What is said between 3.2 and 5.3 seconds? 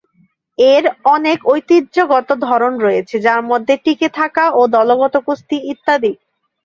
যার মধ্যে টিকে থাকা, দলগত